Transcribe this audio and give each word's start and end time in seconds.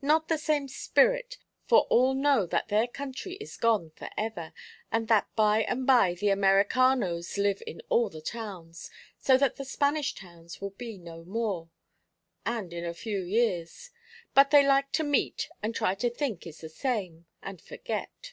Not 0.00 0.28
the 0.28 0.38
same 0.38 0.68
spirit, 0.68 1.36
for 1.66 1.80
all 1.90 2.14
know 2.14 2.46
that 2.46 2.68
their 2.68 2.86
country 2.86 3.34
is 3.34 3.58
gone 3.58 3.90
for 3.90 4.08
ever, 4.16 4.54
and 4.90 5.06
that 5.08 5.28
by 5.36 5.64
and 5.64 5.86
by 5.86 6.14
the 6.14 6.30
Americanos 6.30 7.36
live 7.36 7.62
in 7.66 7.82
all 7.90 8.08
the 8.08 8.22
towns, 8.22 8.90
so 9.18 9.36
that 9.36 9.56
the 9.56 9.66
Spanish 9.66 10.14
towns 10.14 10.62
will 10.62 10.70
be 10.70 10.96
no 10.96 11.26
more 11.26 11.68
and 12.46 12.72
in 12.72 12.86
a 12.86 12.94
few 12.94 13.20
years. 13.20 13.90
But 14.32 14.50
they 14.50 14.66
like 14.66 14.92
to 14.92 15.04
meet 15.04 15.50
and 15.62 15.74
try 15.74 15.94
to 15.96 16.08
think 16.08 16.46
is 16.46 16.62
the 16.62 16.70
same, 16.70 17.26
and 17.42 17.60
forget." 17.60 18.32